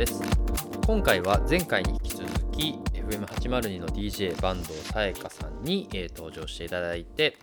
[0.00, 0.22] です。
[0.86, 7.36] 今回は前回に引き続き FM802 の DJ 坂東さやかさんに、え登場していただいて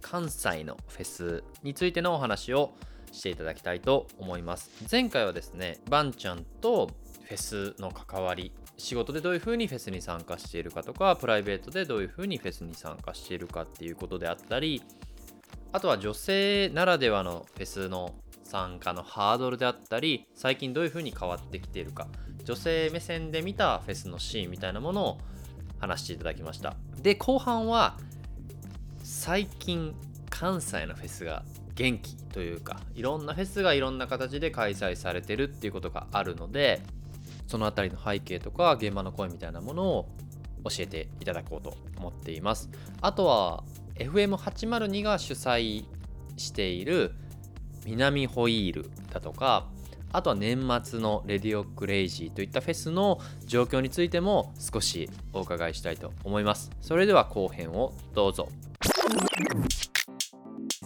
[0.00, 2.70] 関西のフェスについてのお話を
[3.10, 4.70] していただきたいと思います。
[4.88, 6.88] 前回はですねバンちゃんと
[7.24, 14.84] フェスの関わり仕事でどういう風にフェスに参加しているかとかプライベートでどういう風にフェスに参加しているかっていうことであったり
[15.72, 18.14] あとは女性ならではのフェスの
[18.52, 22.06] 参加のハードルであったり最近どういう風に変わってきているか
[22.44, 25.18] 女性目線で見たフェスのシーンみたいなものを
[25.80, 26.76] 話していただきました。
[27.00, 27.96] で後半は
[29.02, 29.94] 最近
[30.28, 36.82] 関西のフェスが元気というかいろんなフェスがいろんな形で開催されてるっていうことがあるので
[37.46, 40.08] そのあたりの背景とか現場の声みたいなものを
[40.64, 42.68] 教えていただこうと思っています。
[43.00, 45.86] あとは FM802 が主催
[46.36, 47.14] している
[47.86, 49.66] 南ホイールだとか
[50.12, 58.48] あとは年末のレディオクレイジーといったフェスの状況についても少しお伺いしたいと思いますそれでは後編をどうぞ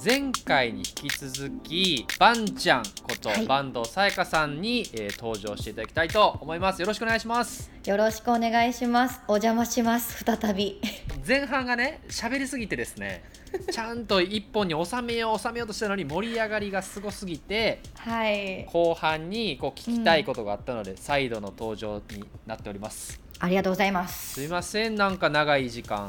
[0.04, 9.20] 前回に引き続きバンちゃんことはい坂東さやかさんに、えー登場していただきたいと思いますよろしくお願いしますよろしくお願いします。
[9.28, 10.24] お邪魔します。
[10.24, 10.80] 再び。
[11.26, 13.24] 前半がね喋りすぎてですね
[13.72, 18.64] ちゃんと一本に収めよう収めようとしたのに盛り上がりがすごすぎてはい。
[18.66, 24.34] 後半にこう聞きたいことがあったので、再度の登場になっておりますありがとうございます。
[24.34, 26.08] すいませんなんか長い時間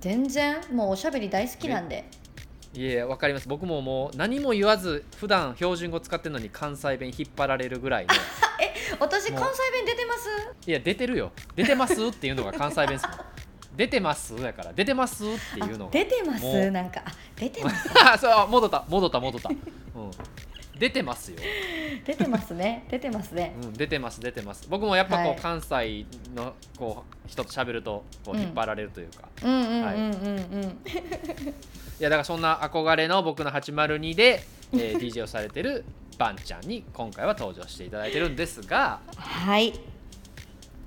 [0.00, 2.04] 全然もうおしゃべり大好きなんで。
[2.76, 8.12] いえわかります僕ももう何も言わず普段標準語使ってるのに関西弁引っ張られるぐらいの
[8.98, 10.28] 私もう関西弁出てます？
[10.68, 13.10] いや出てるよ出てますっていうのが関西弁ですよ
[13.76, 16.70] 出てますやから出てますっていうのあが出てます？
[16.70, 17.88] なんかあ出てます？
[18.20, 19.56] そう戻った戻った戻った、うん、
[20.78, 21.38] 出てますよ
[22.04, 22.86] 出てますね。
[22.90, 23.54] 出てますね。
[23.62, 30.78] うん、出てます出てます僕もやっぱこう、はい関西のこう人と喋るとこううん引っ張られるというか、いうんうんうんうんうん。
[31.98, 35.84] やだからそんな憧れの僕の802で、えー DJ をされてる
[36.18, 39.72] バンちゃんに今回は登場していただいてるんですがはい。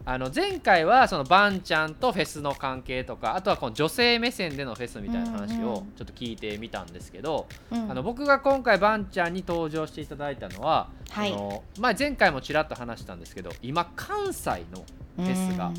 [0.09, 7.91] あの前回はそのバンちゃんとフェスの関係とかあとはこの女性目線でのフェスみたいな話をうんうんちょっと聞いてみたんですけど、うん。
[7.91, 11.33] あの僕が今回バンちゃんに登場していただいたのは、はい。
[11.33, 14.85] あのまあ、前回もちらっと話したんですけど今関西の
[15.17, 15.73] フェスが、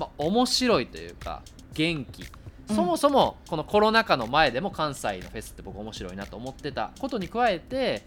[0.00, 2.22] まあ、面白いというか元気。
[2.22, 2.28] うん
[2.74, 8.04] そもそもこのコロナ禍の前でも関西のフェスって僕面白いなと思ってたことに加えて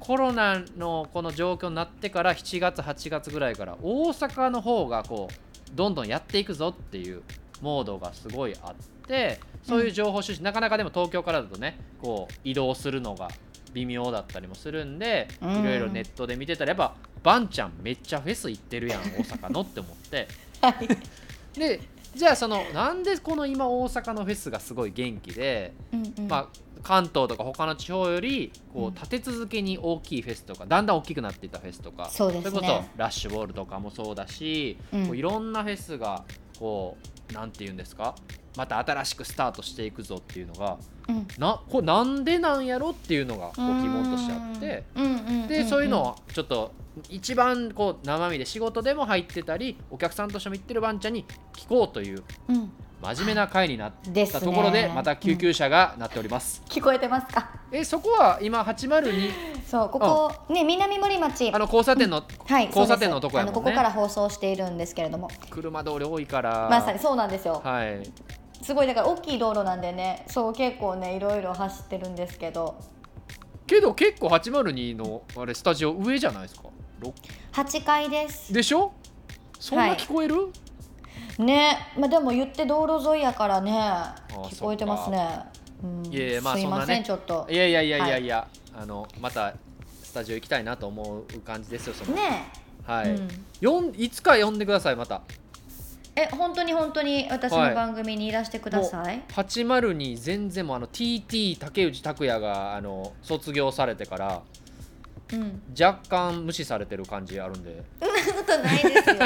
[0.00, 7.22] コロナのこの状況になってから7月8月ぐらいから大阪の方がこうどんどんやっていくぞっていう
[7.60, 8.74] モードがすごいあっ
[9.06, 13.28] てそういう情報収集、なかなかでも東京からだとねこう移動するのが
[13.72, 15.60] 微妙だったりもするんでうん。
[15.60, 20.28] いろいろネットで見てたらやっぱバンちゃんめっちゃフェス行ってるやん大阪のって思って。
[20.62, 20.88] はい。
[21.58, 21.80] で
[22.16, 26.28] じゃあそのなんでこの今大阪のフェスがすごい元気でうんうん。
[26.28, 26.48] まあ、
[26.82, 32.40] 関東とか他の地方よりこうんう立て続けに大きいフェスとかだんだん大きくなっていったフェスとかそね。
[32.42, 35.06] れこそラッシュボールとかもそうだし、うん。
[35.06, 36.24] こういろんなフェスが
[36.58, 36.96] こ
[37.30, 38.14] うなんて言うんですか？
[38.56, 40.78] また新しくスタートしていくぞっていうのが
[41.08, 41.26] うん。
[41.38, 44.84] なこれなんでなんやろっていうのがこう疑問としてあって。
[44.96, 45.04] うん。
[45.04, 46.72] うんうんうんでそういうのをちょっと
[47.08, 51.24] 一番こう生身で仕事でも入ってたりお客さんとしても行ってるバンちゃんに
[51.54, 52.72] 聞こうといううん。
[53.02, 53.92] 真面目な回になっ
[54.32, 56.62] たところでまた救急車が鳴っております。
[56.66, 57.50] 聞こえてますか？
[57.70, 59.32] えそこは今802
[59.66, 61.52] そうここね南森町。
[61.52, 63.54] あの交差点の、はい交差点のとこやもんね。
[63.54, 65.28] ここから放送しているんですけれども。
[65.50, 66.68] 車通り多いから。
[66.70, 67.60] まさにそうなんですよ。
[67.62, 68.10] はい。
[68.62, 72.76] すごいだから大きい道路なんでねそう結構ねいろいろ走ってるんですけど。
[73.66, 76.62] けど結構802のあれスタジオ上じゃないですか？
[76.64, 76.70] ろ
[77.52, 78.52] 8階です。
[78.52, 78.92] でしょ？
[79.58, 80.52] そんな聞こえる、
[81.38, 81.78] ね。
[81.98, 83.72] まあでも言って道路沿いやからね。
[83.72, 85.40] ー聞こえてますね。
[85.82, 86.12] うん。
[86.12, 87.02] いやいやまあそんなね。
[87.04, 87.46] ちょっと。
[87.50, 89.54] いやいやいやいやいや、あのまた
[90.02, 92.16] スタジオ行きたいなと思う感じですよその。
[92.16, 92.46] ね。
[92.84, 93.94] はい、うん。
[93.96, 95.22] いつか呼んでくださいまた。
[96.18, 97.68] え本当に本当に私はい。
[97.70, 104.42] の番組にいらしてください、802全然もうあの TT 竹内拓也があの卒業されてから
[105.32, 107.82] うん若干無視されてる感じあるんで。
[108.00, 109.16] そんなことないですよ。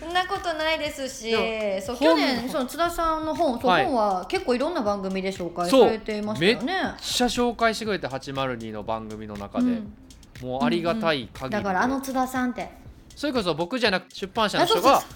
[0.00, 1.32] そんなことないですし。
[1.80, 6.64] そう本去年その津田さんの本そう、はい本は結構いろんな番組で紹介されてましたよね。
[6.64, 9.94] めっちゃ紹介してくれて802の番組の中で、うん。
[10.42, 12.70] もうありがたい限りで、だからあの津田さんって。
[13.16, 15.06] それこそ僕じゃなくて出版社の人があそ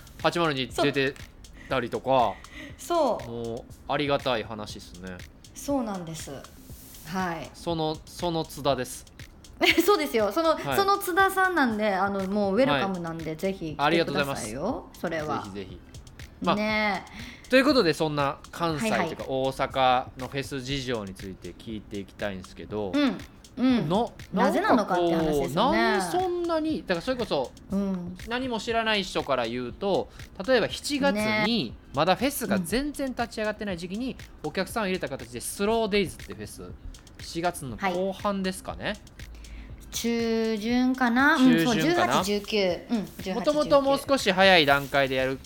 [0.41, 1.15] う802出て
[1.69, 2.35] たりとか。
[2.79, 3.31] そう。
[3.31, 5.19] もうありがたい話ですね。
[5.55, 6.31] そうなんです。
[7.07, 7.51] はい。
[7.55, 9.05] そのその津田です
[9.85, 10.31] そうですよ。
[10.33, 10.77] その、はい。
[10.77, 14.43] その津田さんなんであのもうウェルカムなんで、ぜひあり来てくだがとうございます。
[14.45, 15.43] さいよそれは。
[15.45, 15.81] ぜひぜひ。
[16.43, 17.05] まあね
[17.49, 19.13] ということでそんな関西とはいい。
[19.13, 23.19] うか大阪のフェス事情について聞いていきたいんですけど、うん
[23.57, 23.89] うん。
[23.89, 25.79] のなぜなのかって話ですよね。
[25.79, 28.17] なんかこうなんでそんなにだからそれこそうん。
[28.29, 30.11] 何も知らない人から言うと
[30.47, 31.17] 例えば7月
[31.47, 36.71] にまだフェスが全然立ち上がってない時期にお客さんを入れた形でスローデイズってフェス
[37.19, 38.95] 4月の後半ですかね、
[39.91, 41.39] 中旬かな？
[41.39, 42.19] 中旬かな？
[42.19, 45.39] うん、そう1819うん18もともともうし少し早い段階でやる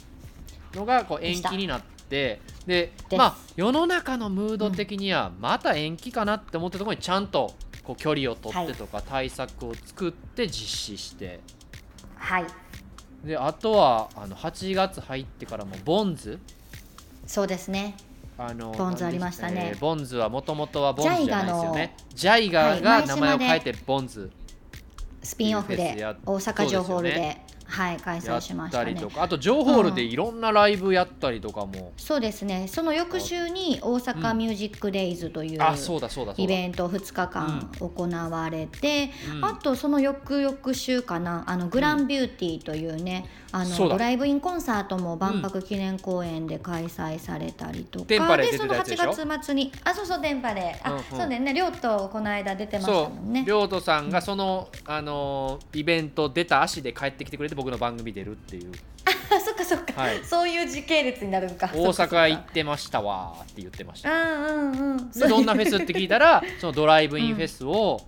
[0.74, 11.40] のがこう延期になってでまあ世の中のムード的にはまた延期かなって思ったところにちゃんとこう距離を取ってとか対策を作って実施して、
[12.16, 12.46] はい。
[13.24, 16.38] であとはあの8月入ってからもボンズ。
[17.26, 17.94] そうですね
[18.42, 19.72] あのボンズありましたね。
[19.74, 21.94] えーボンズはもともとはボンズじゃないですよね。
[22.14, 24.30] ジャイはいガーが名前を変えてボンズ。
[25.22, 27.36] スピンオフで大阪城ホールで
[27.70, 28.96] はい開や催しましたね。
[29.16, 32.66] あとジョーホールでいろんなライブやったりとかも、そうですね。
[32.68, 36.42] その翌週に大阪ミュージックデイズというあそうだそうだそうだ。
[36.42, 39.44] イベント2日間行われて、うん。
[39.44, 51.04] あとその翌々週かなあのグランビューティーというね、あのドライブインコンサートも万博記念公園で開催されたりとか、でそのたやつでしょ？8月末にあそうそう電波であ、うんうん。
[51.04, 51.54] そうだよね。
[51.54, 53.42] 亮とこの間出てましたそもんね。
[53.42, 53.48] う。
[53.48, 58.72] 亮斗さんがその、あのーイベント出た足で帰ってきてくれて僕の番組出るっていう。
[59.04, 60.24] あ そっかそっか、はい。
[60.24, 61.70] そういう時系列になるんか。
[61.74, 64.10] 大阪行っってましたわーって言ってました。
[64.10, 65.10] うんうんうん。
[65.10, 68.00] でどんなフェスって聞いたらそのドライブインフェスを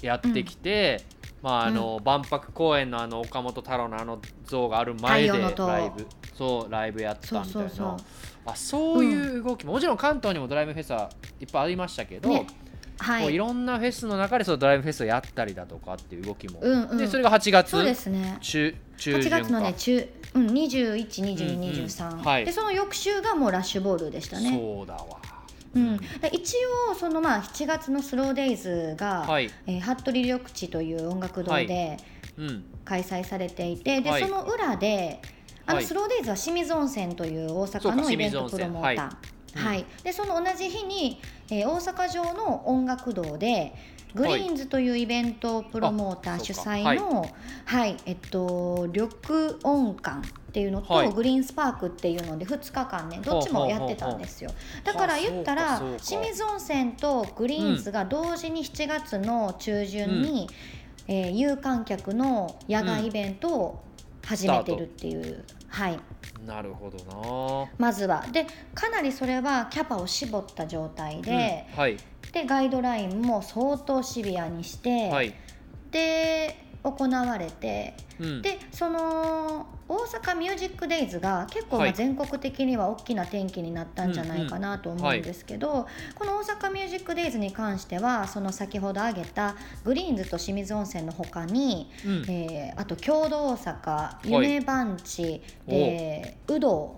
[0.00, 1.02] やってきて、
[1.42, 5.66] まああの万博公園のあの岡本太郎のあの像がある前で太陽の塔。
[5.66, 6.06] ライブ。
[6.34, 7.44] そうライブやったみたいな。
[7.44, 7.96] そうそうそう。
[8.46, 11.10] あそういう動きも、もちろん関東にもドライブフェスは
[11.40, 12.46] いっぱいありましたけど、ね
[13.00, 13.22] はい。
[13.22, 16.98] こういろんなフェスの中でそのドライブフェスをやったりだとかっていう動きも、うんうん。
[16.98, 18.38] でそれが8月そうですね。
[18.40, 19.40] 中中8旬か。
[19.40, 22.24] 月のね中、うん、212223、うんうん。
[22.24, 22.44] はい。
[22.44, 24.50] でその翌週がもうラッシュボールでしたね。
[24.50, 25.06] そうだわ。
[25.72, 26.56] うん、で一
[26.90, 29.50] 応そのまあ7月のスローデイズが、はい。
[29.66, 31.96] えー服部緑地という音楽堂はで
[32.36, 32.64] うん。
[32.84, 34.22] 開催されていて、ではい。
[34.22, 35.22] その裏で
[35.64, 35.84] あのはい。
[35.84, 39.39] スローデイズは清水温泉という大阪のイベントプロモーター。
[39.54, 39.86] はいはい。
[40.04, 41.20] でその同じ日に、
[41.50, 43.74] えー大阪城の音楽堂で
[44.14, 47.26] グリーンズというイベントプロモーターあ主催の、
[47.64, 47.96] はい。
[48.06, 49.08] えっと、緑
[49.62, 51.12] 音館っていうのと、はい。
[51.12, 54.50] グリーンスパークっていうので2日間ねどっちもやってたんですよ。
[54.84, 60.48] だから言ったら清水温泉とグリーンズが同時に7月の中旬に、
[61.06, 63.84] えー有観客の野外イベントを
[64.24, 65.98] 始めてるっていう、はい、
[66.50, 68.26] なるほどまずは。
[68.32, 68.44] で
[68.74, 71.96] かなりそれはキャパを絞った状態なで、うんはい。
[72.32, 75.32] でガイドラインも相当シビアにして、はい。
[75.92, 78.42] で行われてうん。
[78.42, 92.24] でその大阪ミュージックデイズが結構全国的には大きな転機になったんじゃないかなと思うんですけど、この大阪ミュージックデイズに関してはその先ほど挙げたグリーンズと清水音泉の他に、うん。
[92.28, 94.32] えーあとキョードー大阪。
[94.32, 96.94] 夢番地、で有働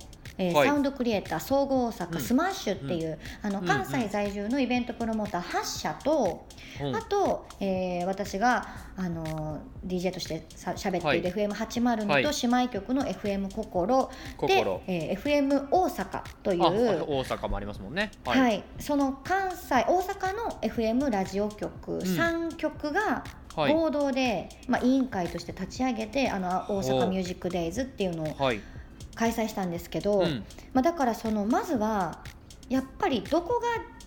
[0.49, 0.69] えーはい。
[0.69, 2.21] サウンドクリエイターソーゴー大阪、うん。
[2.21, 6.47] スマッシュっていう、あのうん関西在住のイベントプロモーター8社と、
[6.81, 6.97] うん。
[6.97, 12.23] あと、えー私があの DJ としてさ喋っている FM802 はい。
[12.23, 14.11] と姉妹局の FM 心
[14.47, 14.81] で、心。
[14.87, 18.11] えー FM 大阪というあ大阪もありますもんね。
[18.25, 18.63] はい。
[18.79, 21.99] その関西大阪の FM ラジオ局、ん。
[22.01, 23.25] 3局が
[23.55, 23.75] はい。
[23.75, 28.61] 合同で、まあ、委員会として立ち上げてあの大阪ミュージックデイズっていうのをはい
[29.15, 32.23] 開催したんですけど、うんまあ、だからそのまずは
[32.69, 33.67] やっぱりどこが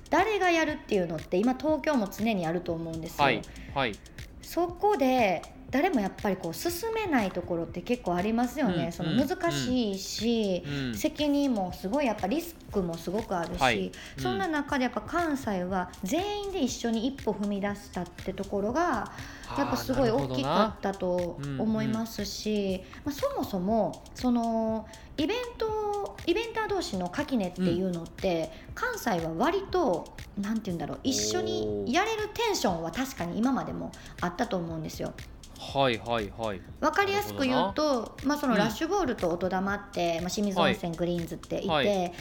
[0.09, 3.23] 誰がやるっていうのって今東京も常にあると思うんですよ。
[3.23, 3.41] はい
[3.73, 3.93] はい
[4.41, 5.41] そこで
[5.75, 13.91] 誰もやっぱりこう進めないところって結構ありますよね、うんその難しいし、うん責任もすごいやっぱリスクもすごくあるし、はい。
[14.17, 19.11] そんな中でやっぱ関西は全員で一緒に一歩踏み出したってところが
[19.57, 33.91] やっぱすごい大きかったと思いますし、まあ、そもそもそのイベントイベンター同士の垣根っていうのって、関西は割となんて言うんだろう一緒にやれるテンションは確かに今までも
[34.21, 35.13] あったと思うんですよ。
[35.57, 36.61] はいはいはい。
[36.79, 41.85] わかりやすく言うと、まあ、そのラッシュボールと音玉って、まあ、清水温泉グリーンズっていて、はい。
[41.85, 42.13] で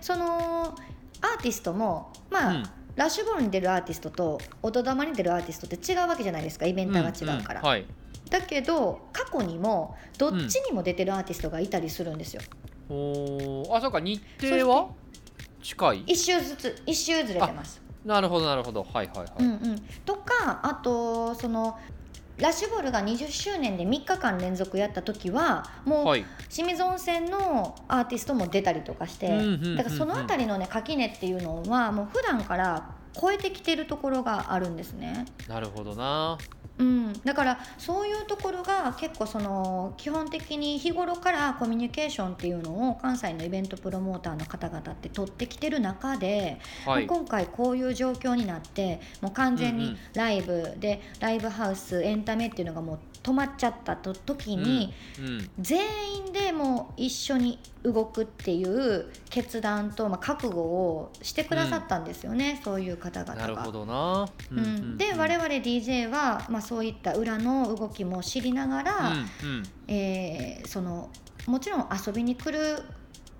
[0.00, 0.74] その
[1.22, 2.64] アーティストもまあ、うん。
[2.96, 7.84] ラッシュボールに出るアーティストと音玉に出るアーティストって違うわけじゃないですかイベンターが違うから、んんはい。
[8.30, 12.40] だけど過去にもどっちにも出てるアーティストがいたりするんですよ、
[12.88, 13.76] おー。
[13.76, 14.88] あそうか日程は？
[15.62, 16.00] 近い？
[16.06, 17.82] 一周ずつ一周ずれてます。
[18.04, 18.82] なるほどなるほど。
[18.82, 21.78] はいはいはい、うんうん、とかかあとその
[22.38, 26.16] ラッシュボールが20周年で3日間連続やった時はもう、
[26.50, 29.28] 清水温泉のアーティストも出たりとかして、
[29.76, 35.24] だからその辺りのね垣根っていうのはもう普段から超えてきてるところがあるんですね。
[35.48, 36.36] なるほどな
[36.78, 55.80] うん、だからそういうところが結構その基本的に日頃からコミュニケーションっていうのを関西のイベントプロモーターの方々って取ってきてる中で、はい、今回こういう状況になってもう完全にライブで、うんうん、ライブハウスエンタメっていうのがもう止まっちゃったと時に、うんうん、全
[56.18, 63.40] 員でもう一緒に動くっていう決断と、まあ、覚悟をしてくださったんですよね、うん、そういう方々が。
[63.40, 71.10] なるほどな、うん、うん、で我々 DJ は、まあ、そういった裏の動きも知りながら、うんうん、えー、その
[71.48, 72.80] もちろん遊びに来る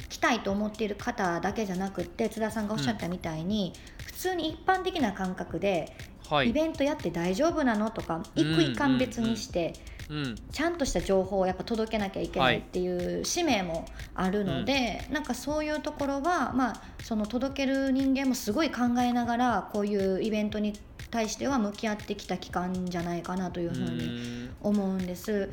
[0.09, 3.73] 来たいと思っている方だけじゃなくって津田さんがおっしゃったみたいに、
[4.05, 5.97] 普通に一般的な感覚で
[6.29, 9.75] はい、イベントやって大丈夫なのとか行くいかん別にして、
[10.11, 20.75] うんうんうん、ちゃんとした情報をやっぱ届けなきゃいけないっていう使命もあるので、はい、なんかそういうところは、まあ、その届ける人間もすごい考えながらこういうイベントに
[21.11, 25.51] 対しては向き合ってきた期間じゃないかなというふうに思うんです。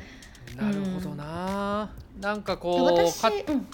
[0.56, 3.66] なるほどな、うん、なんかこう私、うん、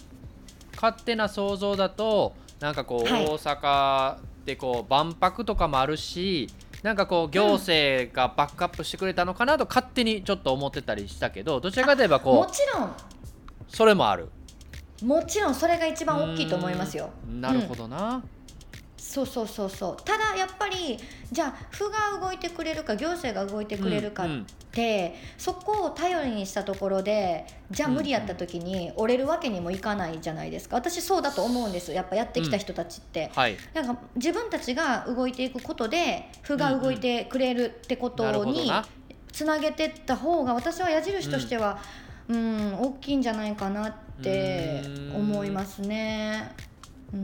[0.75, 6.49] 勝手な想像だとなんかこう、はい、大阪でこう万博とかもあるし
[6.83, 12.93] なんかこう行政がバックアップしてくれたのかなと勝手にちょっと思ってたりしたけどどちらかといえばこうもちろん。
[13.69, 14.29] それもある。
[15.03, 17.11] もちろんそれが一番大きいと思いますよ。
[17.27, 18.40] なるほどな、うん
[19.11, 19.97] そうそうそうそう。
[20.05, 20.97] ただやっぱり
[21.33, 24.27] じゃあ府が動いてくれるか行政が動いてくれるかっ
[24.71, 30.77] て、うんうん、そこを頼りにしたところでじゃあ無理やった時に折れるわけにもいかないじゃないですか。
[30.77, 33.41] 私そうだと思うんですやっぱやってきた人たちって、うん。
[33.41, 38.71] はい、なんか自分たちが動いていくことで府が動いてくれるってことに
[39.33, 41.81] つなげてった方が私は矢印としては、
[42.29, 44.85] うん、大きいんじゃないかなって
[45.17, 46.70] 思いますね。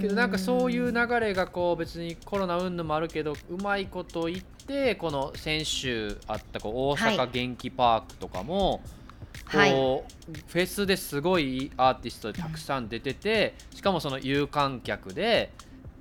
[0.00, 8.82] けどなんかそういう流れがこう別にコロナ云々もあるけどうまいこと言ってこの先週あったこう大阪元気パークとかも、
[9.44, 15.52] はい、こうフェスですごいアーティストたくさん出ててしかもその有観客で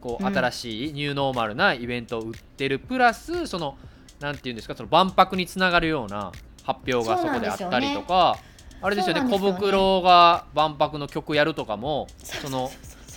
[0.01, 3.77] こう新しいニューノーマルなイベントを売ってるプラスその
[4.19, 6.31] なんていうんですかその万博につながるような
[6.63, 8.37] 発表がそこであったりとか。
[8.81, 12.69] あれですよね小袋が万博の曲やるとかもその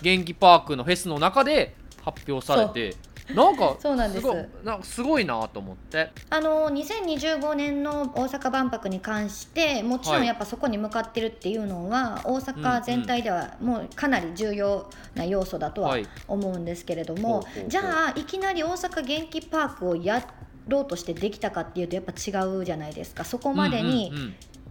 [0.02, 1.74] 元気パークのフェスの中で
[2.04, 2.96] 発表されて
[3.34, 4.26] なんかそうなんです。
[4.64, 6.10] なんかすごいなと思って。
[6.30, 20.26] あの2025年の大阪万博に関してもちろんやっぱそこに向かってるっていうのは、はい、大阪全体ではもうかなり重要な要素だとは思うんですけれども、はい、じゃあいきなり大阪元気パークをや
[20.66, 22.64] ろうとしてできたかっていうとやっぱ違う。
[22.64, 24.12] じゃないですかそこまでに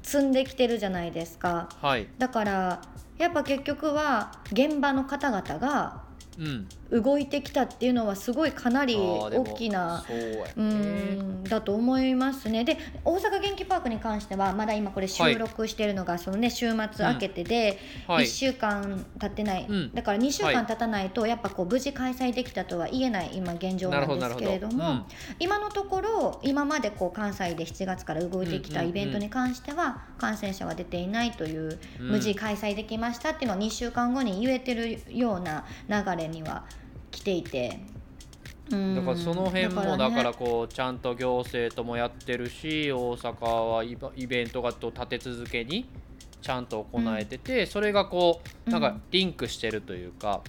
[0.08, 2.82] 積んできてるじゃないですか、はい、だから
[3.18, 6.02] やっぱ結局は現場の方々が
[6.92, 10.06] 動いてきたっていうのはすごいかなり大きな
[10.56, 12.64] うん、だと思いますね。
[12.64, 25.06] で大阪元気パークに関してはまだ今これ収録してるのがそのね週末明けてで1週間経ってない、だから2週間経たないとやっぱこう無事開催できたとは言えない今現状なんですけれども
[25.40, 36.64] 今のところ今までこう関西で7月から動いてきたイベントに関しては感染者は出ていないという無事開催できましたっていうのは2週間後に言えてるような流れには
[37.18, 37.80] 来ていて。
[38.70, 45.88] だからその辺もだからこうちゃんと行政ともやってるし大阪はイベントがと立て続けに
[46.42, 50.42] ちゃんと行えてて、それがこうなんかリンクしてるというか、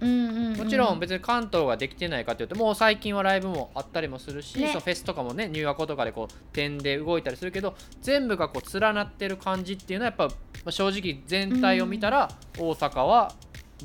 [0.00, 10.30] もちろん別に関東ができてないかというともう最近はライブもあったりもするし、ね、そのフェスとかもねニューアコとかでこう点で動いたりするけど全部がこう連なってる感じっていうのはやっ
[10.64, 13.32] ぱ正直全体を見たら大阪は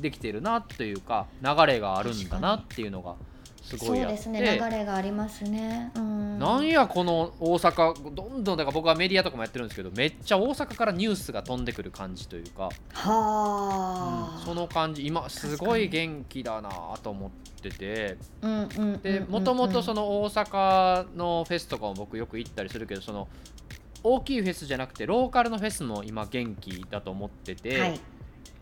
[0.00, 3.14] できてるなというか流れがあるんだなっていうのが
[3.62, 12.64] すごいそうですね流れがありますね、うん、なんやこの大阪どんどんだから僕はメディアとかもやってるんですけどめっちゃ大阪からニュースが飛んでくる感じというか。
[12.64, 15.06] はあ、うん、その感じ。
[15.06, 16.70] 今すごい元気だな
[17.02, 17.30] と思っ
[17.62, 18.16] てて。
[19.02, 23.28] でもともとその大阪のフェスとかも僕よく行ったりするけどその
[24.02, 28.00] 大きいフェスじゃなくてローカルのフェスも今元気だと思ってて、はい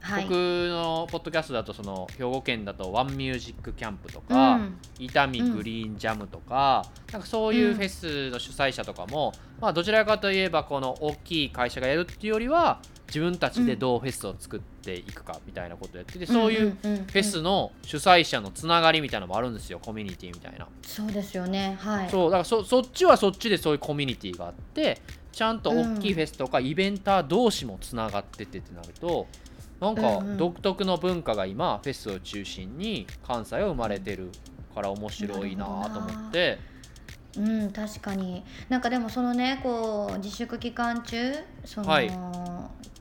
[0.01, 12.81] はい、僕のポッドキャストだとその兵庫県だとワンミュージックキャンプとか、うん、伊丹グリーンジャムとかうん、なんかそういうフェスの主催者とかも、まあ、どちらかといえばこの大きい会社がやるっていうよりは
[13.11, 20.69] 自分たちでどうフェスを作っていくかみたいなことやってて、そういうフェスの主催者のつながりみたいなのもあるんですよコミュニティみたいな。
[20.83, 21.77] そうですよね。
[21.81, 22.09] はい。
[22.09, 25.01] そうだからそそっちはそっちでそういうコミュニティがあって
[25.33, 29.27] ちゃんと大きいフェスとかイベンター同士もつながっててってなると、
[29.81, 34.31] なんか独特の文化が今フェスを中心に関西は生まれてる
[34.75, 36.59] から面白いなと思って。
[37.37, 38.45] うん確かに。
[38.69, 41.35] なんかでもそのねこう自粛期間中
[41.65, 42.11] その、はい、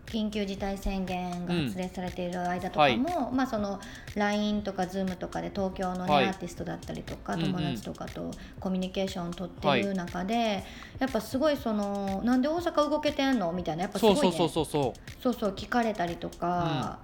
[0.06, 2.98] 緊急事態宣言が発令されている間とかも、はい、
[3.34, 3.80] まあその
[4.16, 10.64] LINE とか Zoom とかで東京のね、はい、アーティストだったりとか友達とかとコミュニケーションを取ってる中で、はい、
[11.00, 13.52] やっぱすごいそのなんで大阪動けてんの？
[13.52, 15.22] みたいなやっぱすごい、ね、そうそうそうそう。
[15.22, 17.00] そうそう聞かれたりとか、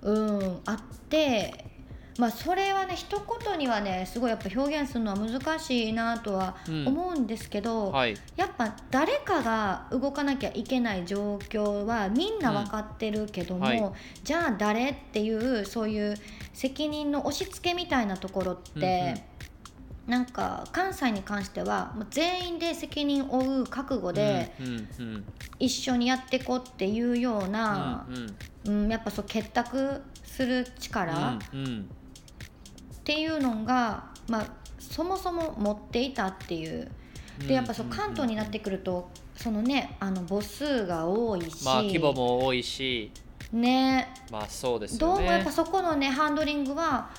[0.00, 0.78] うん、うんあっ
[1.08, 1.71] て
[2.18, 13.64] まあそれはね一言にはねすごいやっぱ表現するのは難しいなとは思うんですけど、うんはい、やっぱ誰かが動かなきゃいけない状況はみんな分かってるけども、うん。
[13.64, 13.92] はい、
[14.22, 16.14] じゃあ誰っていうそういう
[16.52, 19.22] 責任の押し付けみたいなところって、うんうん。
[20.04, 24.52] なんか関西に関しては全員で責任を負う覚悟で
[25.60, 28.04] 一緒にやっていこうっていうような、
[28.66, 31.90] うん、うん、やっぱそう結託する力、うんうん、
[33.02, 34.46] っていうのが、まあ、
[34.78, 36.88] そもそも持っていたっていう。
[37.48, 43.10] でやっぱそう関東になってくるとそのねあの母数が多いし、まあ、規模も多いし。
[43.52, 44.14] ね。
[44.30, 47.10] まあそうです、ね、どうもやっぱそこのねハンドリングは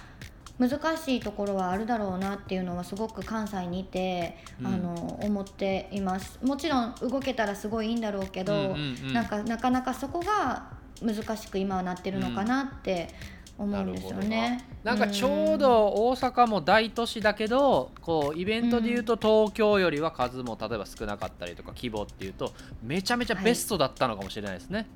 [0.60, 6.40] 難しいところはあるだろうなっていうのはすごく関西にいて、うん、あの思っています。
[6.42, 10.72] もちろん動けたらすごいいいんだろうけど、うんうんうん、なんかなかなかそこが
[11.02, 13.10] 難しく今はなってるのかなって
[13.58, 14.68] 思うんですよね。
[14.84, 24.80] なんかちょうど大阪も大都市だけどこうイベントでいうと東京よりは数も例えば少なかったりとか規模っていうとめちゃめちゃベストだったのかもしれないですね。
[24.80, 24.88] はい、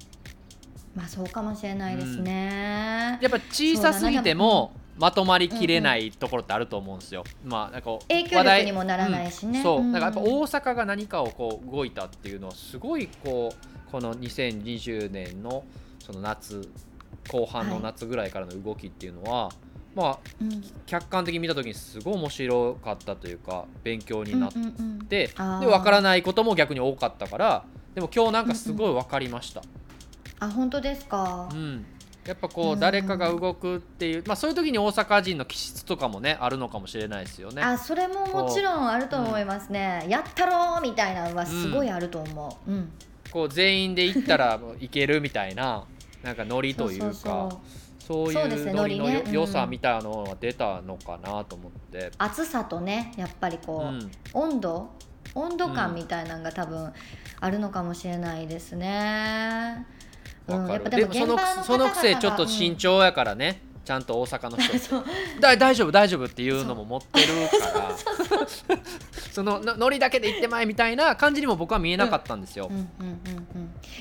[0.96, 3.20] まあそうかもしれないですね。
[3.22, 7.24] やっぱ小さすぎてもまとまりきれないところってあると思うんですよ。
[7.44, 9.60] うんうん、まあなんか影響力にもならないしね。
[9.60, 15.64] うん、そう、だからやっぱ大阪が何かをこう動いたっていうのはすごいこうこの2020年の
[16.00, 16.68] その夏
[17.28, 19.56] 後半の夏ぐらいからの動きっていうのは、はい、
[19.96, 24.72] まあ、うん、客観的に見た時にすごい面白かったというか勉強になって、うんうんう
[25.04, 29.62] ん、で分からないことも逆に多かったからでも今日なんかすごい分かりました。
[29.62, 31.86] うんうん、あ本当ですか、うん、
[32.28, 37.62] やっぱこう誰かが動くっていう、まあ、そういう時に大阪人の気質とかもねあるのかもしれないですよね。
[37.62, 40.02] あそれももちろんあると思いますね。
[40.04, 40.08] う。
[40.08, 42.72] ん、やったろうみたいなのはすごいあると思う。
[42.72, 42.92] うん、
[43.32, 45.86] こう全員で行ったらいけるみたいな
[46.24, 47.50] なんかノリというか
[48.00, 54.90] そういうノリのよ、ね、良さみたいなのは出たのかなと思って、暑さとねやっぱりこう、うん、温度
[55.36, 56.92] 温度感みたいなのが多分
[57.40, 59.86] あるのかもしれないですね。
[60.48, 65.04] うん、やっぱでもそのそのくせちょっと慎重やからね、ちゃんと大阪の人。
[65.42, 67.28] だ大丈夫大丈夫っていうのも持ってる
[67.60, 68.78] から
[69.38, 72.72] そのノリだけで行ってまいみたいな感じにも僕は見えなかったんですよ。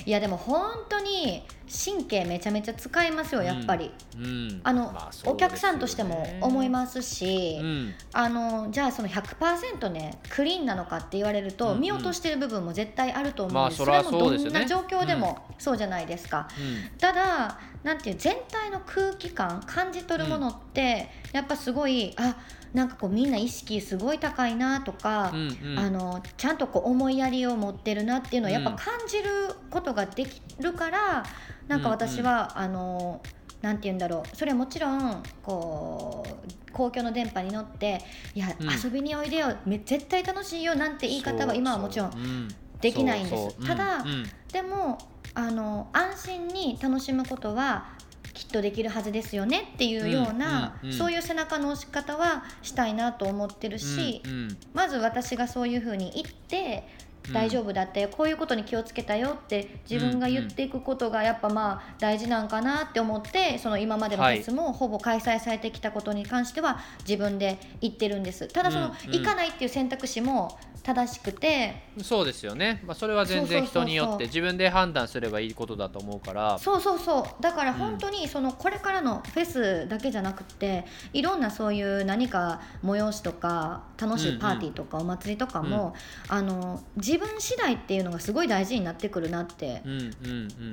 [0.07, 4.25] いやでも本当に神経めちゃめちゃ使いますよやっぱり、うん。
[4.25, 11.75] うん、あの、まあね、お客さんとしても思いますし、うん、あのじゃあその100%ねクリーンなのかって言われると、うん。
[11.75, 16.49] うん、見落としてる部分も絶対あると思うんです、まあ、それもどんな状況でもそうじゃないですか、
[16.97, 22.37] ただなんていう全体の空気感感じ取るものって、やっぱすごいあ
[22.75, 29.31] なんかこうみんな意識すごい高いなとか、うんうん、あのちゃんとこう思いやりを持ってるなっていうのをやっぱ感じる
[29.71, 33.23] ことができるから、うん、なんか私は、うんうん、あの
[33.63, 38.01] なんて言うんだろうそれはもちろんこう公共の電波に乗って
[38.35, 42.49] 「いや、うん、遊びにおいでよ絶対楽しいよ」なんて言い方は今はもちろん
[42.81, 43.67] できないんです。
[43.67, 44.05] ただ、
[44.53, 44.99] でも
[45.37, 47.95] あの安心に楽しむことは
[48.33, 56.89] きっとできるはずですよねっていうような、うんうんうん、そういう背中の押し方はしたいなと思ってるし、うんうん、まず私がそういうふうに言って
[57.33, 68.49] 大丈夫だったよ、こういうことに気をつけたよって自分が言っていくことがやっぱまあ大事なんかなって思ってその今までのフェスもほぼ開催されてきたことに関しては自分で言ってるんです。
[68.49, 76.59] ただその行かないっていう選択肢も正しくてそうですよね、まあ、それは全然人によって自分で判断すればいいことだと思うから。
[76.61, 77.43] そうそうそう。
[77.43, 85.95] だから本当にそのこれからのフェスだけじゃなくていろんなそういう何か催しとか楽しいパーティーとかお祭りとかも、
[86.31, 86.39] うん。
[86.39, 89.83] うん、あの自自分次第っていうのがすごい大事になってくるなって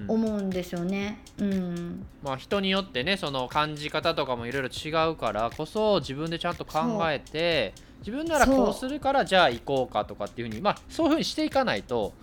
[0.09, 1.19] 思うんですよね。
[1.37, 12.13] うん、うん、まあ、人によってねその感じ方とかもいろいろ違うからこそ自分でちゃんと考えて自分ならこうするからじゃあ行こうかとかっていうふうにまあそういうふうにしていかないと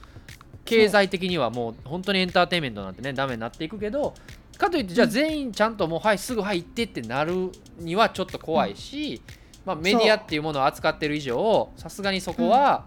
[0.66, 4.12] 経済的にはもう本当にエンターテインメントなんてねダメになっていくけど
[4.58, 9.22] かといってじゃあ全員ちゃんともうはいすぐはい行ってってなるにはちょっと怖いし、
[9.64, 12.84] まあ、メディアっていうものを扱ってる以上さすがにそこは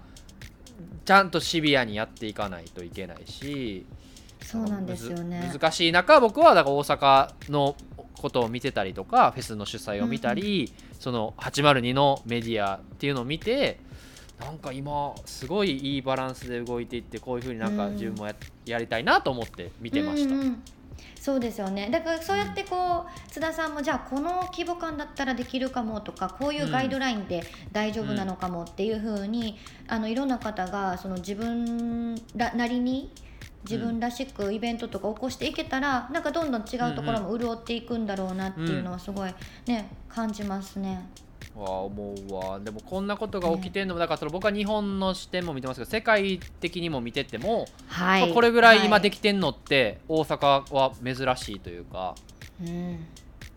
[1.05, 3.85] ちゃんとシビアにやっていかないといけないし。
[4.43, 7.77] そうなんですよね難しい中僕はだから大阪の
[8.21, 13.79] ことを見てたりとかフェスの主催を見たり、うん、その802のメディアっていうのを見て
[14.39, 20.33] なんか今すごいいいバランスで動いていってこういうふうになんか自分もやうん、やりたいなと思って見てました。
[20.33, 20.63] うんうん
[21.19, 29.55] そうですよねだからそうやってこう津田さんもじゃあこの規模感だったらできるかもとかこういうガイドラインで大丈夫なのかもっていうふうに、ん、
[29.87, 33.11] あのいろんな方がその自分なりに
[33.63, 39.33] 自分らしくイベントとか起こしていけたら、うん、なんかどんどん違うところも潤っていくんだろうなっていうのはすごい
[39.65, 41.07] ね、感じますね。
[41.55, 42.59] わ思うわ。
[42.59, 52.15] でもこんなことが起きてるのも、だからその僕は日本の視点も見てますけど世界的にも見てても、はい、まあ、これぐらい今できてんのって大阪は珍しいというか、
[52.61, 53.05] うん、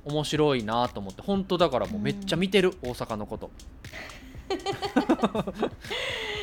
[0.04, 3.50] 面白いなと思って本当だからもうめっちゃ見てる、うん、大阪のこと。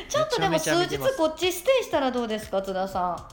[0.06, 3.28] ちょっとでも数日こっちステイしたらどうですか津田さ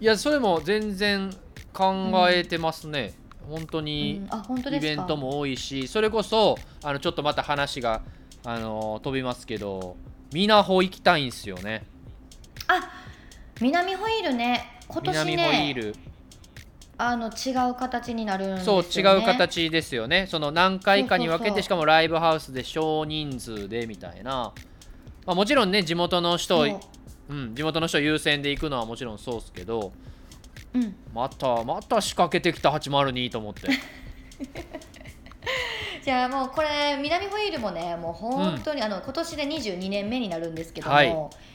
[0.00, 0.02] ん。
[0.02, 1.30] いやそれも全然
[1.72, 3.14] 考えてますね、
[3.48, 8.02] 本当にイベントも多いし、それこそあのちょっとまた話が、
[8.44, 9.96] あの飛びますけど
[10.32, 11.86] みなほ行きたいんですよね。
[12.68, 12.90] あ
[13.60, 14.80] 南ホイールね。
[14.86, 15.94] 今年ね南ホイール。
[17.00, 20.26] あの違う形になるんですよ、ね、そう違う形ですよね。
[20.28, 24.52] その何回かに分けてしかもライブハウスで少人数でみたいな、
[25.26, 26.62] まあ、もちろんね地元の人
[27.30, 27.34] う。
[27.34, 29.92] ん、地元の人優先で行くのはもちろんそうですけど
[30.74, 33.68] うん、またまた仕掛けてきた802と思って。
[36.04, 41.10] じゃあもうこれ南ホイールもねもう本当に、うん、あの今年で22年目になるんですけども、はい。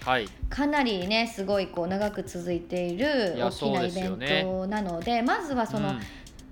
[0.06, 6.00] はい、かなりねすごいこう長く続いている大きなイベントなので、ね、まずはその、うん、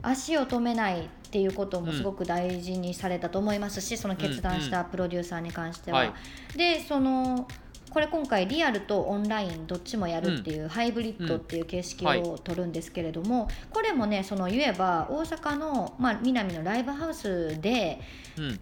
[0.01, 5.99] 足を止めないっていうこともすごく大事にされたと思いますし、うん、その決断したプロデューサーに関しては。
[5.99, 6.13] はい、
[6.57, 7.47] でその
[7.91, 17.99] これ今回リアルとオンラインどっちもやるっていう、ハイブリッドっていう形式を取るんですけれども、これもねその言えば大阪の、まあ、南のライブハウスで、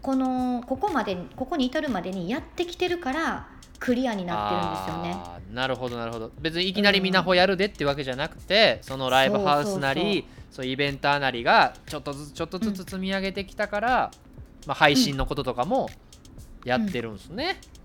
[0.02, 3.48] このここまでここに至るまでにやってきてるから
[3.80, 5.40] クリアになってるんですよね。
[5.54, 6.32] なるほどなるほど。
[6.42, 14.12] 別にいきなりみなほやるでっていうわけじゃなくて、うん、そのライブハウスなりそうイベンターなりがちょっとずつちょっとずつ積み上げてきたから、
[14.64, 15.88] うん、まあ、配信のこととかも
[16.66, 17.60] やってるんですね。
[17.74, 17.79] うん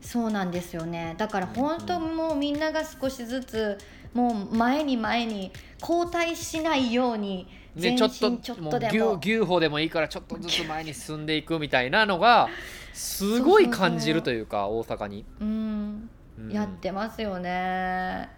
[0.00, 1.14] そうなんですよね。
[1.18, 3.78] だから本当もうみんなが少しずつ
[4.14, 9.18] もう前に前に後退しないようにね、ちょっとちょっとでも。
[9.20, 12.48] 牛歩でもいいからちょっとずつ前に進んでいくみたいなのが
[12.94, 15.24] すごい感じるというか大阪に。
[15.40, 16.08] うん、
[16.50, 18.30] やってますよね。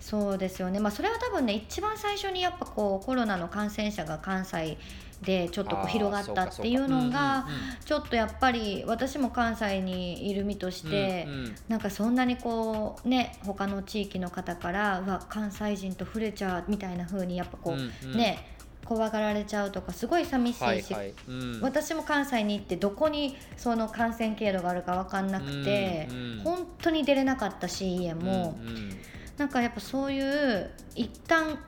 [0.00, 0.80] そうですよね。
[0.80, 4.78] まあそれは多分ね一番最初にやっぱこうコロナの感染者が関西
[5.22, 7.46] でちょっとこう広がったっていうのが
[7.84, 11.26] ちょっとやっぱり私も関西にいる身として、
[11.68, 18.48] なんかそんなにこうね他の地域の方からうわ関西人と触れちゃうみたいな風にやっぱこう、ね
[18.84, 21.14] 怖がられちゃうとかすごい寂しいし、はいはい。
[21.28, 28.90] うん、私も関西に行ってどこにその感染経路があるか分かんなくて、うんうん、本当に出れなかったし家も、うんうん、
[29.36, 31.58] なんかやっぱそういう一旦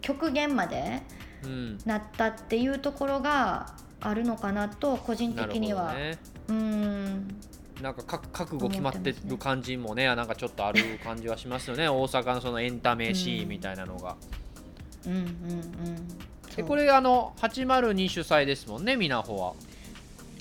[0.00, 1.02] 極限まで
[1.84, 7.28] なったっていうところがあるのかなと個人的には、ね、うん。
[7.82, 10.06] なんか覚悟決まってる感じもね。
[10.14, 11.88] なんかちょっとある感じはしますよね。
[11.90, 14.16] 大阪のそのエンタメシーンみたいなのが。
[15.06, 15.26] うん、うんうんう
[15.90, 16.08] ん。
[16.56, 19.52] でこれあの802主催ですもんねみなほは。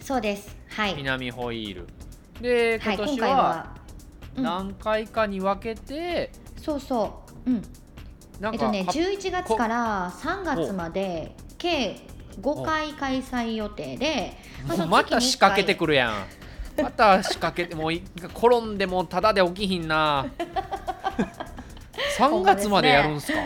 [0.02, 0.56] そうです。
[0.70, 0.96] はい。
[0.96, 1.88] 南ホイール。
[2.42, 3.76] で今年は
[4.36, 7.52] 何回かに分けて、そうそう。
[7.52, 7.64] うん
[8.42, 12.02] えっとね、11月から3月まで計
[12.42, 14.34] 5回開催予定で、
[14.68, 16.14] まあ、また仕掛けてくるやん。
[16.82, 20.26] また仕掛けてもう転んでもただで起きひんな。
[22.18, 23.40] 3月までやるんすか？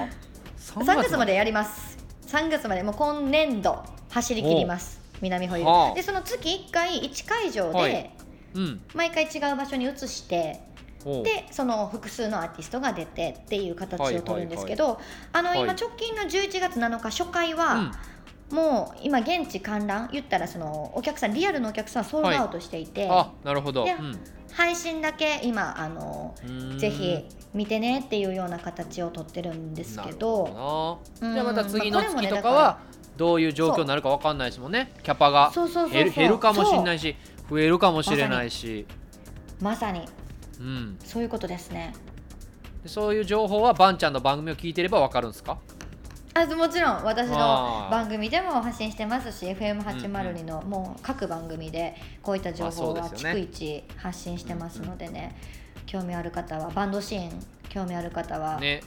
[0.57, 1.97] す、ね、3月までやります。
[2.27, 4.99] 3月までもう今年度走り切ります。
[5.21, 8.11] 南ホイールでその月1回1会場で、はい。
[8.55, 10.59] うん、毎回違う場所に移して
[11.03, 14.99] でその複数のアーティストが出てっていう形を取るんですけど、
[15.31, 17.91] あの今直近の11月7日初回は、
[18.51, 24.19] もう今現地観覧言ったらそのお客さんリアルのお客さんソールドアウトしていて、あなるほど、でうん。
[24.51, 26.35] 配信だけ今あの
[26.77, 32.79] ぜひ見てねっていうような形をとってるんですけどじゃあまた次の月とかは
[33.15, 34.91] どういう状況になるかわかんないですもんね。
[35.03, 35.51] キャパが
[35.91, 37.15] 減るかもしれないいし
[37.49, 38.85] 増えるかもしれないし、
[39.61, 40.01] まさに
[40.59, 41.93] うん、そういうことですね。
[42.83, 45.57] でそういう情報はバンちゃんの番組を聞いてればわかるんですか？
[46.33, 47.03] あもちろん。
[47.03, 55.35] 私の番組でも発信してますし FM802 のもう各番組でこういった情報は逐一発信してますのでね。
[55.85, 57.31] 興味ある方はバンドシーン
[57.67, 58.81] 興味ある方は、ね。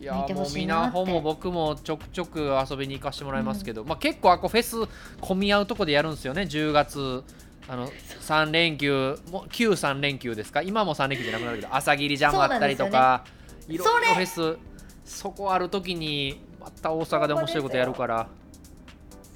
[0.00, 4.76] いや見てほもうみしいなほも僕もちょくちょく遊びに行かしてもらいますけど、まあ、結構あこフェス
[5.20, 7.22] 混み合うとこでやるんですよね10月
[7.70, 10.60] あの3連休も旧3連休ですか？
[10.60, 13.24] 今も3連休じゃなくなるけど朝霧ジャムあったりとか、
[13.68, 14.58] いろいろフェス
[15.04, 18.26] そこある時にまた大阪で面白いことやるから。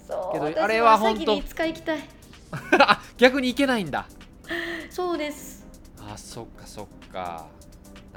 [0.09, 2.01] そう私けどあれは本当朝霧いつか行きたい。
[2.81, 4.07] あ 逆に行けないんだ。
[4.91, 5.65] そうです。
[6.01, 7.47] あそっかそっか。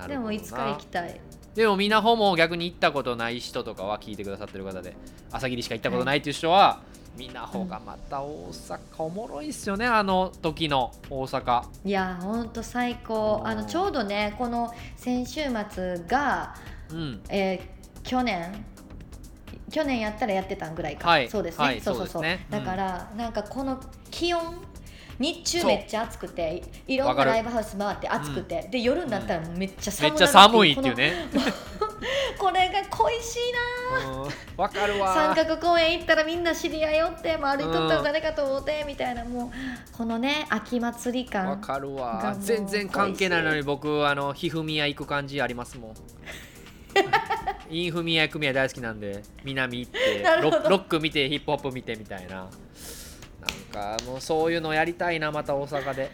[0.07, 1.21] でもいつか行きたい。
[1.53, 4.95] でもみなほも逆に行ったことない人とかは聞いてくださってる方で
[5.31, 6.81] 朝霧しか行ったことないっていう人は、
[7.17, 11.63] みなほがまた大阪おもろいっすよねあの時の大阪。
[11.83, 13.41] いやほんと最高。
[13.41, 16.55] うんあのちょうどねこの先週末が、
[16.91, 17.21] うん。
[17.29, 18.63] えー去年
[19.69, 21.29] 去年やったらやってたんぐらいか、はい。
[21.29, 22.13] そうですね、はいそうそうそう。
[22.13, 22.47] そうですね。
[22.49, 23.77] だから、なんかこの
[24.09, 24.41] 気温
[25.19, 31.13] 日中めっちゃ暑くていいろんなライブハウス回って暑くて、で夜になったらめっちゃめっ寒なるちゃ寒いっていうね。
[32.37, 34.29] これが恋しいなうん。
[34.57, 45.93] わかる三わ角公園行ったらみんな知り合いよってもう歩いとったら誰かと思ってみたいなもうこのね秋祭り感わかるがわ全然関係ないのに僕あのひふみや行く感じありますもん。
[47.69, 52.47] インフミヤ組合大好きなんで南行って ロッロック見てヒップホップ見てみたいな
[53.77, 56.11] かもうそういうのやりたいなまた大阪で。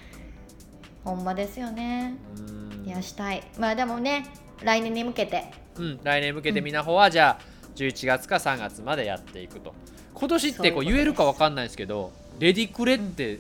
[1.04, 2.16] ほんまですよね。
[2.38, 2.42] う
[2.84, 2.86] ん。
[2.86, 3.44] いやしたい。
[3.58, 4.26] まあでもね
[4.62, 5.52] 来年に向けて。
[5.78, 7.44] うん、来年向けてみなほはじゃあ
[7.76, 9.74] 11月か3月までやっていくと。
[10.14, 13.40] 今年ってこう言えるかわかんないですけどレディクレって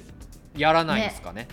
[0.57, 1.47] やらないんですかね,、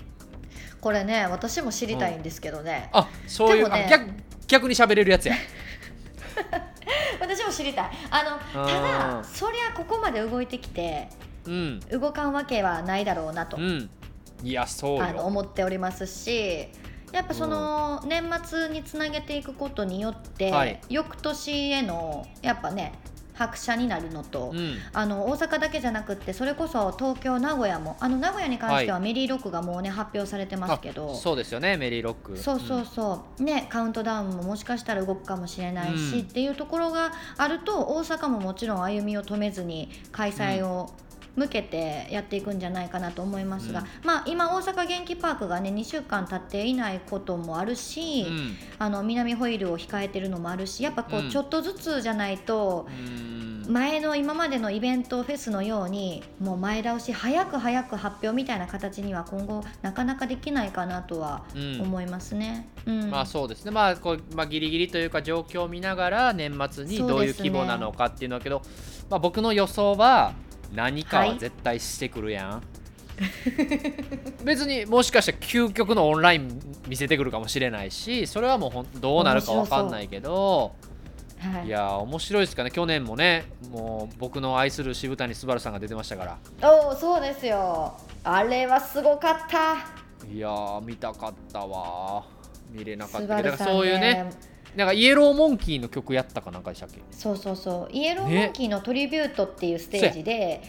[0.80, 4.06] これね私も知りたいんですけどね、あそういう、ねあ逆
[4.46, 5.36] 逆に喋れるやつや。
[7.20, 7.90] 私も知りたい。
[8.10, 11.08] あのただそりゃここまで動いてきて
[11.46, 11.80] うん。
[11.90, 13.90] 動かんわけはないだろうなと、うん。
[14.42, 16.68] いやそうあのよ思っておりますし
[17.12, 20.80] やっぱその年末につなげていくことによって、はい。
[20.88, 22.92] 翌年へのやっぱね
[23.34, 24.76] 拍車になるのと、うん。
[24.92, 32.36] あの大阪だけじゃなくってそれこそ東京名古屋もあの名古屋に関してはメリーロックがもうね発表されてますけど、あそうですよねメリーロック。
[32.36, 36.20] そうそうそう、ねカウントダウンももしかしたら動くかもしれないし、うん。
[36.20, 40.92] っていうところがあると大阪ももちろん歩みを止めずに開催を
[41.36, 43.86] 向けてやっていくんじゃないかなと思いますが、うん。
[44.04, 48.56] まあ今大阪元気パークがね2週間経っていないこともあるし、うん。
[48.78, 51.28] あの南ホイールを控えてるのもあるしやっぱこうん。
[51.28, 53.66] うちょっとずつじゃないと、うん。
[53.68, 61.80] 前の今までのイベントフェスのようにもう前倒し早く早く発表みたいな形には今後なかなかできないかなとはうん。
[61.80, 62.68] 思いますね。
[62.86, 63.10] うん。
[63.10, 68.62] まあそうですね、まあこうまあ、ギリギリというか状況を見ながら年末にどういう規模なのかっていうのはけど、
[69.08, 70.32] まあ、僕の予想は
[70.74, 72.62] 何かは絶対してくるやん、
[74.44, 80.72] 別にもしかしたら究極のオンライン見せてくるかもしれないしそれはもうほんどうなるかわかんないけど。
[81.40, 81.68] はい。
[81.68, 82.70] いやー面白いですかね。
[82.70, 86.68] 去年もねもう僕の愛する渋谷昴さんが出てましたから。
[86.68, 87.94] おおそうですよ。
[88.24, 90.00] あれはすごかった。
[90.30, 92.24] いやー見たかったわ
[92.70, 94.30] 見れなかったけどそういうね
[94.76, 97.00] なんかイエローモンキーの曲やったかなんかでしたっけ？
[97.10, 97.92] そうそうそう。
[97.92, 100.62] イエローモンキーのトリビュートっていうステージで、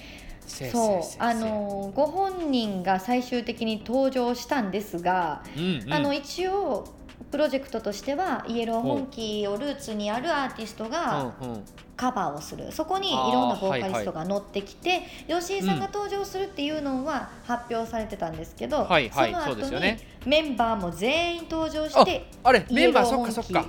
[0.45, 0.71] せや。
[0.71, 1.01] そう。
[1.19, 5.93] あのーご本人が最終的に登場したんですが、うんうん。
[5.93, 6.87] あの一応
[7.31, 11.57] プロジェクトとしてはイエローモンキーをルーツにあるアーティストがうんう。
[11.57, 11.63] ん
[11.97, 12.71] カバーをする。
[12.71, 19.99] そこにいろんなボーカリストが乗ってきて、吉井さんが登場するっていうのは発表されてたんですけど、はいはいその後にそうですよね。
[20.25, 23.53] メンバーも全員登場してあれメンバーそっかそっか。
[23.53, 23.65] な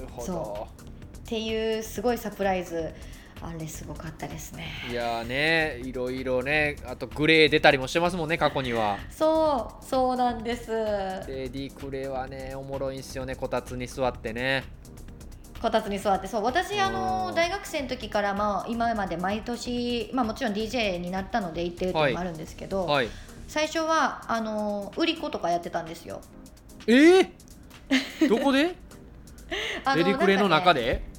[0.00, 0.26] るほど。
[0.26, 0.68] そ
[1.26, 2.92] っていうすごいサプライズ
[3.42, 4.66] あれすごかったですね。
[4.90, 8.98] いやーねいろいろねあとグレー出たりもしてますもんね過去には。
[9.10, 10.70] そうそうなんです。
[10.70, 14.64] レディークレーはねおもろいんすよねこたつに座ってね。
[15.60, 16.28] こたつに座って。
[16.28, 16.92] そう私あうん。
[16.94, 23.08] の大学生の時からまあ今まで毎年まあもちろん DJ になったので行ってるっていうのもあるんですけど、はい
[23.48, 26.20] 最初はあの売り子とかやってたんですよ。
[26.88, 28.64] えー、どこで？
[28.70, 28.85] あ
[29.94, 30.82] レディークレーの中で？
[30.82, 31.16] で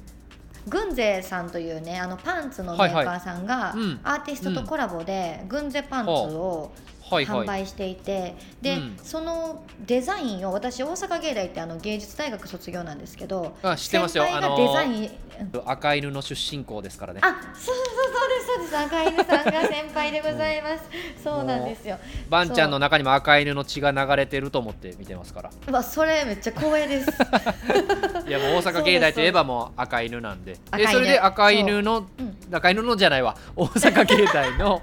[0.68, 3.70] 軍勢さんというねあのパンツのメーカーさんが、
[4.02, 6.72] アーティストとコラボで軍勢パンツを
[7.08, 14.24] 販売していて、はいはい、で、うん、そのデザインを私大阪芸大ってあの芸術大学卒業なんですけどあ知ってますよ。
[14.30, 15.10] あのデザイン
[15.64, 17.20] 赤犬の出身校ですからね。
[17.22, 18.76] あそうそうそうですそうです。
[18.76, 20.84] 赤犬さんが先輩でございます、
[21.16, 21.98] うん、そうなんですよ。
[22.28, 25.50] ばんちゃんの中にも赤犬の血が流れてると思って見てますから。
[25.70, 27.10] まあそれめっちゃ光栄です。
[28.26, 30.56] いやもう大阪芸大といえばもう赤犬なんで。
[30.76, 32.22] でそれで赤犬の、う。
[32.22, 33.36] ん、赤犬のじゃないわ。
[33.54, 34.82] 大阪芸大の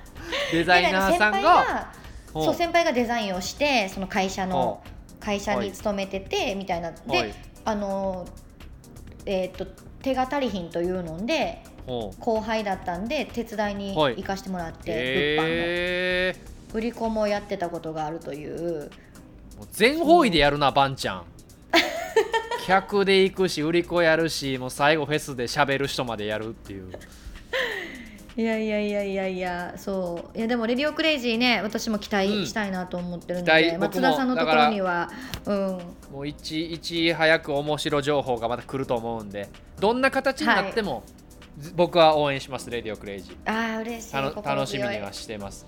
[0.51, 1.87] デザイナーさんが
[2.43, 4.83] そう先輩がデザインをしてその会社の
[5.19, 6.91] 会社に勤めててみたいな。
[6.91, 8.27] であの
[9.25, 9.65] えっと
[10.01, 11.63] 手が足りひんというので
[12.19, 16.77] 後輩だったんで手伝いに行かしてもらって、物販の。
[16.77, 18.91] 売り子もやってたことがあるという。
[19.71, 21.25] 全方位でやるな、ばんちゃん。
[22.65, 26.91] 客で行くし売り子やるしもう最後フェスで喋る人までやるっていう
[28.37, 30.37] いやいやいやいやいやそう。
[30.37, 35.09] いやでもレディオクレイジーね私も期待したいなと思ってるので、うん、松田さんのところには
[35.45, 35.79] うん。
[36.11, 39.47] もういちいち早く面白情報がまた来ると思うんで
[39.79, 41.03] どんな形になっても、はい、
[41.75, 43.35] 僕は応援しますレディオクレイジー。
[43.49, 44.13] ああ嬉しい。
[44.13, 45.65] 楽しみにはしてます。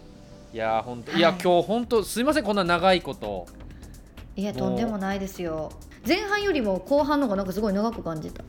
[0.53, 3.47] いや本当、はい、いや今日本当すいませんこんな長いこと。
[4.35, 5.71] いやとんでもないですよ。
[6.05, 8.43] 前半よりも後半の方がなんかすごい長く感じた。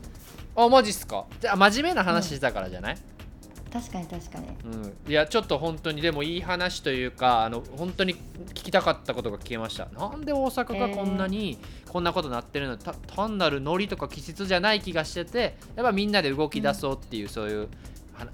[0.57, 1.25] あマジっすか。
[1.39, 2.99] じゃあ真面目な話したからじゃない、うん
[3.71, 9.85] 確かに確かに、うん、いやちょっと本当にでもいい話というかあの本当に聞きたかったことが聞けました。
[9.97, 12.77] なんで大阪がこんなに、こんなことなってるの？
[12.77, 17.67] 単なるノリとか季節じゃない気がしててやっぱみんなで動き出そうっていう、うん、そういう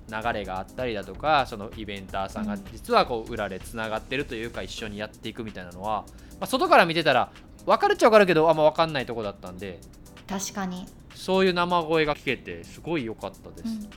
[0.09, 6.05] 流れがあったりだとかそのイベンターさんが実はこう裏でつながってるというか一緒にやっていくみたいなのは、
[6.39, 7.31] まあ、外から見てたら
[7.65, 9.79] 分かるっちゃ分かるけどあんま分かんないとこだったんで。
[10.27, 10.87] 確かに。
[11.13, 13.69] そういう生声が聞けてすごい良かったです。
[13.69, 13.89] うん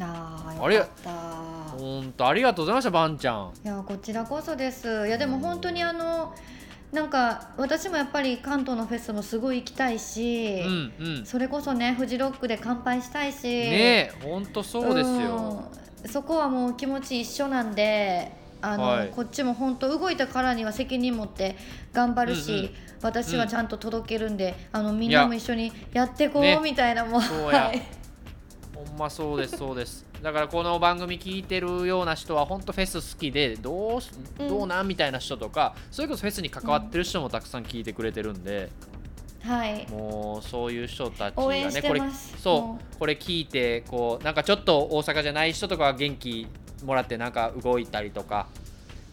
[0.00, 1.10] ああよかった。
[1.78, 3.52] 本当ありがとうございましたばんちゃん。
[3.64, 5.06] いやこちらこそです。
[5.06, 6.34] いやでも本当にあの
[6.92, 13.44] なんか私もやっぱり関東のフェスもすごい行きたいし、うんうん、それこそねフジロックで乾杯したいし。
[13.44, 15.64] ね本当そうですよ、
[16.04, 21.56] うん、そこはもう気持ち一緒なんであの、はい、こっちも本当動いたからには責任持って
[21.92, 22.70] 頑張るし、うんうん、
[23.02, 28.03] 私はちゃんと届けるんで、うん、あのみんなも一緒にやっていこうみたいなもう、はい
[28.92, 30.04] んまそうですそうです。
[30.22, 34.00] だからこの番組聞いてるような人は本当フェス好きでどう
[34.48, 38.70] どうなんみたいな人とかそれこそフェスに関わってる人もたくさん聞いてくれてるんで、
[39.42, 42.00] はい、もうそういう人たちがねこれ
[42.38, 46.46] そうこれ聞いてこうなんかちょっと大阪じゃない人とかは元気
[46.84, 48.46] もらってなんか動いたりとか。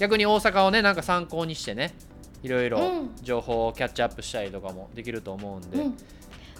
[0.01, 1.93] 逆に大阪をねなんか参考にしてね
[2.41, 2.79] いろいろ
[3.21, 5.97] 情報をキャッチアップしたりとかもできると思うんで、うん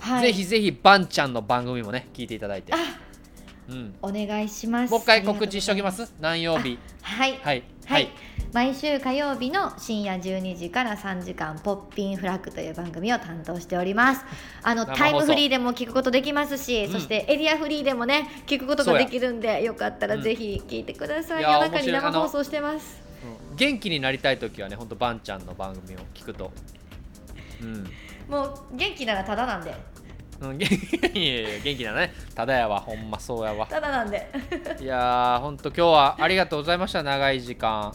[0.01, 2.73] はい、ぜひぜひばんちゃんの番組もね聞いていただいて。
[3.69, 4.91] うん、お願いします。
[4.91, 6.11] もう一回告知しておきます？
[6.19, 6.77] 何曜日？
[7.03, 8.09] はい、はい、はい、
[8.51, 14.25] 毎週火曜日の深夜12時から3時間ポッピンフラッグという番組を担当しております。
[14.63, 22.99] あのタイムフリーでも聞くことできますし、うん、そしてエリアフリーでもね聞くことができるんでよかったらぜひ聞いてください、うん、夜中に生放送してます。
[23.55, 26.51] 元気になりたい時はね本当ばんちゃんの番組を聞くと。
[27.61, 27.87] うん。
[28.27, 29.73] もう元気ならただなんで
[30.41, 30.69] うん、元
[31.63, 31.83] 気。
[31.85, 32.13] だね。
[32.35, 33.67] ただやわほんまそうやわ。
[33.67, 34.27] ただなんで。
[34.81, 37.93] いやーほんと今日はありがとうございました長い時間。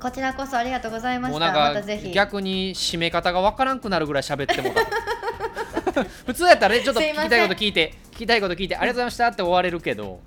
[0.00, 1.32] こちらこそありがとうございました。
[1.32, 6.04] もうなんか、ま、逆に締め方がわからんくなるぐらい喋ってもた。
[6.26, 10.20] 普通やったらねちょっと聞きたいこと聞いて聞きたいこと聞いてありがとうございましたって終われるけど、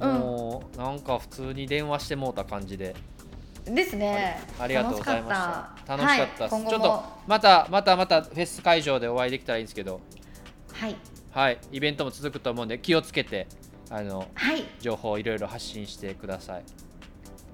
[0.00, 2.96] うん、もうなんか普通に電話してもうた感じで。
[3.64, 4.40] ですね。
[4.58, 5.96] ありがとうございました。
[5.96, 6.44] 楽しかった。
[6.44, 10.00] です、はい、ちょっとまたまたまたフェス会場でお会いできたらいいんですけど
[10.84, 10.96] はい、
[11.32, 13.46] はい、イベントも続くと思うんで気をつけて
[13.90, 16.64] あの、はい、情報をいろいろ発信してください。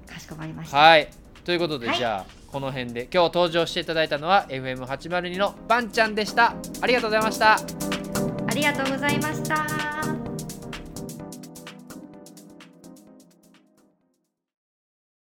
[0.06, 0.76] かしこまりました。
[0.76, 1.08] はい
[1.44, 6.54] ということで、はい、じゃあこの辺で今日登場していただいたのは FM802 のばんちゃんでした。
[6.80, 7.54] ありがとうございました。
[7.54, 10.19] ありがとうございました。